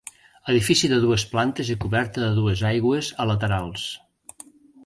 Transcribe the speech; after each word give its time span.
Edifici 0.53 0.89
de 0.93 0.97
dues 1.03 1.25
plantes 1.33 1.69
i 1.75 1.77
coberta 1.83 2.23
de 2.25 2.31
dues 2.39 2.65
aigües 2.73 3.11
a 3.25 3.29
laterals. 3.33 3.85